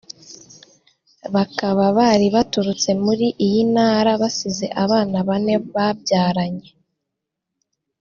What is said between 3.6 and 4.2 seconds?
Ntara